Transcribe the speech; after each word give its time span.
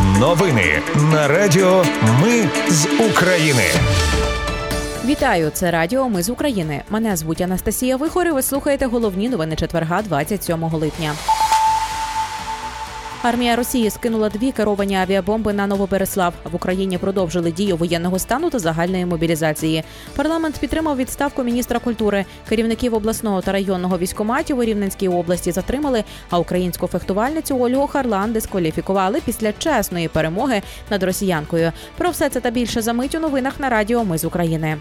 Новини 0.00 0.82
на 1.12 1.28
Радіо 1.28 1.84
Ми 2.22 2.48
з 2.68 2.86
України. 3.10 3.62
Вітаю, 5.04 5.50
це 5.50 5.70
Радіо 5.70 6.08
Ми 6.08 6.22
з 6.22 6.30
України. 6.30 6.82
Мене 6.90 7.16
звуть 7.16 7.40
Анастасія 7.40 7.96
Вихор 7.96 8.26
і 8.26 8.30
Ви 8.30 8.42
слухаєте 8.42 8.86
головні 8.86 9.28
новини 9.28 9.56
четверга, 9.56 10.02
27 10.02 10.64
липня. 10.64 11.14
Армія 13.22 13.56
Росії 13.56 13.90
скинула 13.90 14.28
дві 14.28 14.52
керовані 14.52 14.96
авіабомби 14.96 15.52
на 15.52 15.66
Новобереслав. 15.66 16.34
В 16.52 16.54
Україні 16.54 16.98
продовжили 16.98 17.52
дію 17.52 17.76
воєнного 17.76 18.18
стану 18.18 18.50
та 18.50 18.58
загальної 18.58 19.06
мобілізації. 19.06 19.84
Парламент 20.16 20.58
підтримав 20.58 20.96
відставку 20.96 21.42
міністра 21.42 21.78
культури. 21.78 22.24
Керівників 22.48 22.94
обласного 22.94 23.40
та 23.40 23.52
районного 23.52 23.98
військоматів 23.98 24.58
у 24.58 24.64
Рівненській 24.64 25.08
області 25.08 25.52
затримали, 25.52 26.04
а 26.30 26.38
українську 26.38 26.86
фехтувальницю 26.86 27.60
Ольгу 27.60 27.86
Харлан 27.86 28.32
дискваліфікували 28.32 29.20
після 29.24 29.52
чесної 29.52 30.08
перемоги 30.08 30.62
над 30.90 31.02
росіянкою. 31.02 31.72
Про 31.98 32.10
все 32.10 32.28
це 32.28 32.40
та 32.40 32.50
більше 32.50 32.82
за 32.82 32.92
мить 32.92 33.14
у 33.14 33.20
новинах 33.20 33.60
на 33.60 33.68
Радіо 33.68 34.04
Ми 34.04 34.18
з 34.18 34.24
України. 34.24 34.78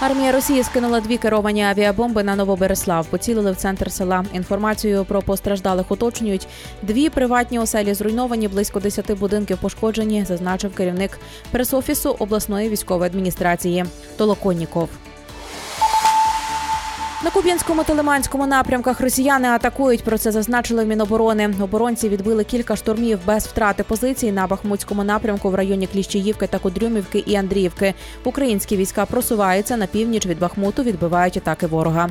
Армія 0.00 0.32
Росії 0.32 0.62
скинула 0.62 1.00
дві 1.00 1.16
керовані 1.16 1.62
авіабомби 1.62 2.22
на 2.22 2.36
Новобереслав. 2.36 3.06
Поцілили 3.06 3.52
в 3.52 3.56
центр 3.56 3.92
села. 3.92 4.24
Інформацію 4.32 5.04
про 5.04 5.22
постраждалих 5.22 5.90
уточнюють. 5.90 6.48
Дві 6.82 7.08
приватні 7.08 7.58
оселі 7.58 7.94
зруйновані, 7.94 8.48
близько 8.48 8.80
десяти 8.80 9.14
будинків 9.14 9.58
пошкоджені, 9.58 10.24
зазначив 10.24 10.74
керівник 10.74 11.18
пресофісу 11.50 12.16
обласної 12.18 12.68
військової 12.68 13.10
адміністрації 13.10 13.84
Толоконніков. 14.16 14.88
На 17.22 17.30
Куб'янському 17.30 17.84
та 17.84 17.94
Лиманському 17.94 18.46
напрямках 18.46 19.00
росіяни 19.00 19.48
атакують. 19.48 20.04
Про 20.04 20.18
це 20.18 20.32
зазначили 20.32 20.84
в 20.84 20.86
Міноборони. 20.86 21.54
Оборонці 21.60 22.08
відбили 22.08 22.44
кілька 22.44 22.76
штурмів 22.76 23.18
без 23.26 23.46
втрати 23.46 23.82
позицій 23.82 24.32
на 24.32 24.46
Бахмутському 24.46 25.04
напрямку 25.04 25.50
в 25.50 25.54
районі 25.54 25.86
Кліщіївки 25.86 26.46
та 26.46 26.58
Кудрюмівки 26.58 27.18
і 27.18 27.36
Андріївки. 27.36 27.94
Українські 28.24 28.76
війська 28.76 29.06
просуваються 29.06 29.76
на 29.76 29.86
північ 29.86 30.26
від 30.26 30.38
Бахмуту, 30.38 30.82
відбивають 30.82 31.36
атаки 31.36 31.66
ворога. 31.66 32.08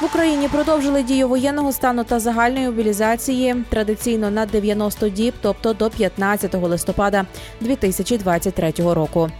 В 0.00 0.04
Україні 0.04 0.48
продовжили 0.48 1.02
дію 1.02 1.28
воєнного 1.28 1.72
стану 1.72 2.04
та 2.04 2.20
загальної 2.20 2.66
мобілізації 2.66 3.64
традиційно 3.68 4.30
на 4.30 4.46
90 4.46 5.08
діб, 5.08 5.34
тобто 5.42 5.72
до 5.72 5.90
15 5.90 6.54
листопада 6.54 7.26
2023 7.60 8.72
року. 8.78 9.30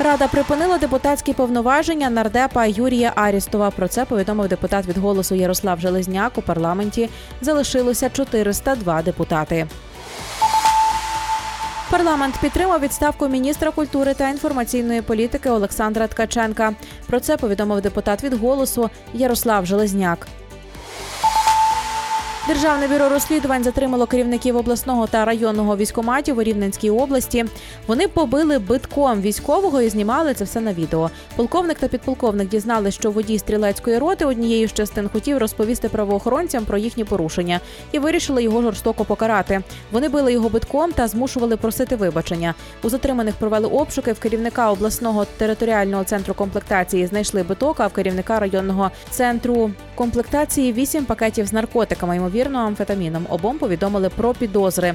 Рада 0.00 0.28
припинила 0.28 0.78
депутатські 0.78 1.32
повноваження 1.32 2.10
нардепа 2.10 2.66
Юрія 2.66 3.12
Арістова. 3.14 3.70
Про 3.70 3.88
це 3.88 4.04
повідомив 4.04 4.48
депутат 4.48 4.86
від 4.86 4.98
голосу 4.98 5.34
Ярослав 5.34 5.80
Железняк. 5.80 6.38
У 6.38 6.42
парламенті 6.42 7.08
залишилося 7.40 8.10
402 8.10 9.02
депутати. 9.02 9.66
Парламент 11.90 12.34
підтримав 12.40 12.80
відставку 12.80 13.28
міністра 13.28 13.70
культури 13.70 14.14
та 14.14 14.28
інформаційної 14.28 15.02
політики 15.02 15.50
Олександра 15.50 16.06
Ткаченка. 16.06 16.74
Про 17.06 17.20
це 17.20 17.36
повідомив 17.36 17.80
депутат 17.80 18.24
від 18.24 18.34
голосу 18.34 18.90
Ярослав 19.14 19.66
Железняк. 19.66 20.28
Державне 22.48 22.88
бюро 22.88 23.08
розслідувань 23.08 23.64
затримало 23.64 24.06
керівників 24.06 24.56
обласного 24.56 25.06
та 25.06 25.24
районного 25.24 25.76
військоматів 25.76 26.38
у 26.38 26.42
Рівненській 26.42 26.90
області. 26.90 27.44
Вони 27.86 28.08
побили 28.08 28.58
битком 28.58 29.20
військового 29.20 29.82
і 29.82 29.88
знімали 29.88 30.34
це 30.34 30.44
все 30.44 30.60
на 30.60 30.72
відео. 30.72 31.10
Полковник 31.36 31.78
та 31.78 31.88
підполковник 31.88 32.48
дізнали, 32.48 32.90
що 32.90 33.10
водій 33.10 33.38
стрілецької 33.38 33.98
роти 33.98 34.24
однією 34.24 34.68
з 34.68 34.72
частин 34.72 35.08
хотів 35.08 35.38
розповісти 35.38 35.88
правоохоронцям 35.88 36.64
про 36.64 36.78
їхні 36.78 37.04
порушення 37.04 37.60
і 37.92 37.98
вирішили 37.98 38.42
його 38.42 38.62
жорстоко 38.62 39.04
покарати. 39.04 39.60
Вони 39.92 40.08
били 40.08 40.32
його 40.32 40.48
битком 40.48 40.92
та 40.92 41.08
змушували 41.08 41.56
просити 41.56 41.96
вибачення. 41.96 42.54
У 42.82 42.88
затриманих 42.88 43.34
провели 43.34 43.68
обшуки. 43.68 44.12
В 44.12 44.18
керівника 44.18 44.70
обласного 44.70 45.24
територіального 45.24 46.04
центру 46.04 46.34
комплектації 46.34 47.06
знайшли 47.06 47.42
биток, 47.42 47.80
а 47.80 47.86
в 47.86 47.92
керівника 47.92 48.40
районного 48.40 48.90
центру 49.10 49.70
комплектації 49.98 50.72
вісім 50.72 51.04
пакетів 51.04 51.46
з 51.46 51.52
наркотиками. 51.52 52.16
Ймовірно, 52.16 52.58
амфетаміном. 52.58 53.26
Обом 53.28 53.58
повідомили 53.58 54.08
про 54.08 54.34
підозри. 54.34 54.94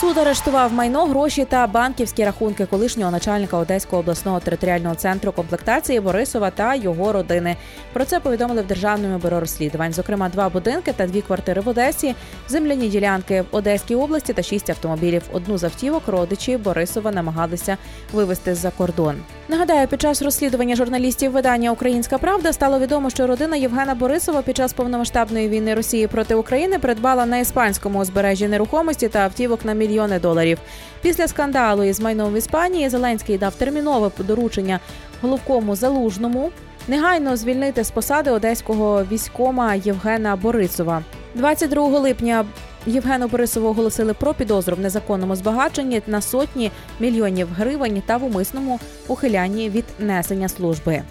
Суд 0.00 0.18
арештував 0.18 0.72
майно, 0.72 1.06
гроші 1.06 1.44
та 1.44 1.66
банківські 1.66 2.24
рахунки 2.24 2.66
колишнього 2.66 3.10
начальника 3.10 3.56
Одеського 3.56 4.00
обласного 4.00 4.40
територіального 4.40 4.94
центру 4.94 5.32
комплектації 5.32 6.00
Борисова 6.00 6.50
та 6.50 6.74
його 6.74 7.12
родини. 7.12 7.56
Про 7.92 8.04
це 8.04 8.20
повідомили 8.20 8.62
в 8.62 8.66
державному 8.66 9.18
бюро 9.18 9.40
розслідувань. 9.40 9.92
Зокрема, 9.92 10.28
два 10.28 10.48
будинки 10.48 10.92
та 10.92 11.06
дві 11.06 11.20
квартири 11.20 11.60
в 11.60 11.68
Одесі, 11.68 12.14
земляні 12.48 12.88
ділянки 12.88 13.42
в 13.42 13.46
Одеській 13.50 13.94
області 13.94 14.32
та 14.32 14.42
шість 14.42 14.70
автомобілів. 14.70 15.22
Одну 15.32 15.58
з 15.58 15.64
автівок 15.64 16.02
родичі 16.08 16.56
Борисова 16.56 17.10
намагалися 17.10 17.76
вивезти 18.12 18.54
за 18.54 18.70
кордон. 18.70 19.14
Нагадаю, 19.48 19.88
під 19.88 20.00
час 20.00 20.22
розслідування 20.22 20.76
журналістів 20.76 21.32
видання 21.32 21.70
Українська 21.70 22.18
Правда 22.18 22.52
стало 22.52 22.78
відомо, 22.78 23.10
що 23.10 23.26
родина 23.26 23.56
Євгена 23.56 23.94
Борисова 23.94 24.42
під 24.42 24.56
час 24.56 24.72
повномасштабної 24.72 25.48
війни 25.48 25.74
Росії 25.74 26.06
проти 26.06 26.34
України 26.34 26.78
придбала 26.78 27.26
на 27.26 27.38
іспанському 27.38 27.98
узбережжі 27.98 28.48
нерухомості 28.48 29.08
та 29.08 29.18
автівок 29.18 29.64
на 29.64 29.74
мільйони 29.90 30.18
доларів. 30.18 30.58
Після 31.02 31.28
скандалу 31.28 31.84
із 31.84 32.00
майном 32.00 32.34
в 32.34 32.36
Іспанії 32.36 32.88
Зеленський 32.88 33.38
дав 33.38 33.54
термінове 33.54 34.10
доручення 34.18 34.80
головкому 35.22 35.76
залужному 35.76 36.50
негайно 36.88 37.36
звільнити 37.36 37.84
з 37.84 37.90
посади 37.90 38.30
одеського 38.30 39.04
військома 39.12 39.74
Євгена 39.74 40.36
Борисова. 40.36 41.02
22 41.34 41.98
липня 41.98 42.44
Євгену 42.86 43.28
Борисову 43.28 43.68
оголосили 43.68 44.14
про 44.14 44.34
підозру 44.34 44.76
в 44.76 44.80
незаконному 44.80 45.36
збагаченні 45.36 46.02
на 46.06 46.20
сотні 46.20 46.70
мільйонів 47.00 47.48
гривень 47.56 48.02
та 48.06 48.16
в 48.16 48.24
умисному 48.24 48.80
ухилянні 49.08 49.70
від 49.70 49.84
несення 49.98 50.48
служби. 50.48 51.02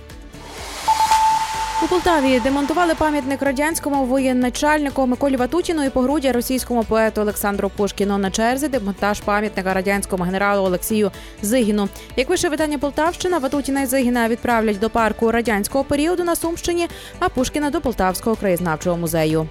У 1.83 1.87
Полтаві 1.87 2.39
демонтували 2.39 2.95
пам'ятник 2.95 3.41
радянському 3.41 4.05
воєначальнику 4.05 5.07
Миколі 5.07 5.35
Ватутіну 5.35 5.83
і 5.83 5.89
погруддя 5.89 6.31
російському 6.31 6.83
поету 6.83 7.21
Олександру 7.21 7.71
Пушкіну 7.77 8.17
на 8.17 8.31
черзі 8.31 8.67
демонтаж 8.67 9.21
пам'ятника 9.21 9.73
радянському 9.73 10.23
генералу 10.23 10.63
Олексію 10.63 11.11
Зигіну. 11.41 11.89
Як 12.15 12.27
пише 12.27 12.49
видання 12.49 12.77
Полтавщина, 12.77 13.37
Ватутіна 13.37 13.81
і 13.81 13.85
Зигіна 13.85 14.27
відправлять 14.27 14.79
до 14.79 14.89
парку 14.89 15.31
радянського 15.31 15.83
періоду 15.83 16.23
на 16.23 16.35
Сумщині, 16.35 16.87
а 17.19 17.29
Пушкіна 17.29 17.69
до 17.69 17.81
Полтавського 17.81 18.35
краєзнавчого 18.35 18.97
музею. 18.97 19.47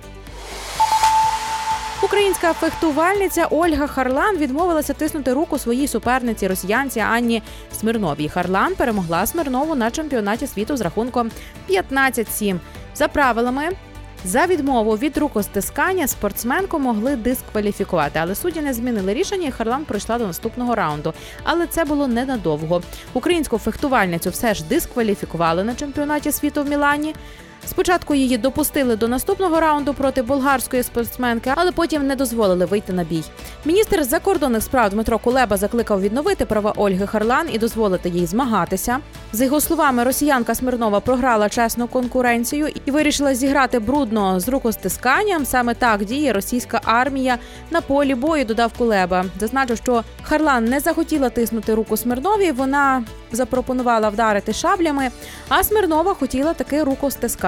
Українська 2.09 2.53
фехтувальниця 2.53 3.47
Ольга 3.51 3.87
Харлан 3.87 4.37
відмовилася 4.37 4.93
тиснути 4.93 5.33
руку 5.33 5.59
своїй 5.59 5.89
суперниці 5.89 6.49
росіянці 6.49 7.01
Анні 7.01 7.43
Смирновій. 7.81 8.29
Харлан 8.29 8.75
перемогла 8.75 9.27
Смирнову 9.27 9.75
на 9.75 9.91
чемпіонаті 9.91 10.47
світу 10.47 10.77
з 10.77 10.81
рахунком 10.81 11.31
15-7. 11.71 12.59
За 12.95 13.09
правилами. 13.09 13.69
За 14.25 14.47
відмову 14.47 14.97
від 14.97 15.19
рукостискання 15.19 16.07
спортсменку 16.07 16.79
могли 16.79 17.17
дискваліфікувати, 17.17 18.19
але 18.23 18.35
судді 18.35 18.61
не 18.61 18.75
змінили 18.75 19.15
рішення. 19.15 19.49
і 19.49 19.51
Харлан 19.51 19.85
пройшла 19.85 20.19
до 20.19 20.27
наступного 20.27 20.75
раунду. 20.75 21.15
Але 21.43 21.67
це 21.67 21.85
було 21.85 22.09
ненадовго. 22.09 22.83
Українську 23.13 23.59
фехтувальницю 23.59 24.31
все 24.31 24.55
ж 24.55 24.65
дискваліфікували 24.65 25.65
на 25.65 25.75
чемпіонаті 25.75 26.33
світу 26.33 26.63
в 26.63 26.69
Мілані. 26.69 27.15
Спочатку 27.67 28.15
її 28.15 28.39
допустили 28.39 28.97
до 28.97 29.09
наступного 29.09 29.61
раунду 29.61 29.95
проти 29.95 30.23
болгарської 30.23 30.83
спортсменки, 30.83 31.53
але 31.57 31.73
потім 31.73 32.07
не 32.07 32.17
дозволили 32.17 32.65
вийти 32.65 32.93
на 32.93 33.05
бій. 33.05 33.25
Міністр 33.65 34.05
закордонних 34.05 34.63
справ 34.63 34.91
Дмитро 34.91 35.19
Кулеба 35.19 35.57
закликав 35.57 36.01
відновити 36.01 36.45
права 36.45 36.73
Ольги 36.77 37.07
Харлан 37.07 37.49
і 37.53 37.59
дозволити 37.59 38.09
їй 38.09 38.27
змагатися. 38.27 38.99
За 39.33 39.45
його 39.45 39.61
словами, 39.61 40.05
росіянка 40.05 40.55
Смирнова 40.55 41.01
програла 41.01 41.49
чесну 41.49 41.89
конкуренцію 41.89 42.69
і 42.85 42.91
вирішила 42.91 43.35
зіграти 43.35 43.79
брудно 43.79 44.41
з 44.41 44.49
рукостисканням. 44.49 45.45
Саме 45.45 45.75
так 45.75 46.05
діє 46.05 46.33
російська 46.33 46.81
армія 46.85 47.39
на 47.71 47.81
полі 47.81 48.15
бою. 48.15 48.45
Додав 48.45 48.73
Кулеба. 48.79 49.25
Зазначив, 49.41 49.77
що 49.77 50.05
Харлан 50.23 50.65
не 50.65 50.81
захотіла 50.81 51.31
тиснути 51.31 51.75
руку 51.75 51.97
Смирнові. 51.97 52.53
Вона 52.53 53.05
запропонувала 53.33 54.09
вдарити 54.09 54.53
шаблями, 54.53 55.11
а 55.49 55.65
Смирнова 55.65 56.15
хотіла 56.15 56.55
таки 56.55 56.83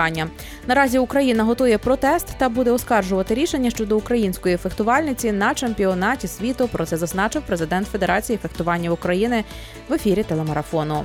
рукостискання. 0.00 0.28
Наразі 0.66 0.98
Україна 0.98 1.44
готує 1.44 1.78
протест 1.78 2.26
та 2.38 2.48
буде 2.48 2.70
оскаржувати 2.70 3.34
рішення 3.34 3.70
щодо 3.70 3.96
української 3.96 4.56
фехтувальниці 4.56 5.32
на 5.32 5.54
чемпіонаті 5.54 6.28
світу. 6.28 6.68
Про 6.68 6.86
це 6.86 6.96
зазначив 6.96 7.42
президент 7.46 7.88
Федерації 7.88 8.38
фехтування 8.38 8.90
України 8.90 9.44
в 9.88 9.92
ефірі 9.92 10.22
телемарафону. 10.22 11.04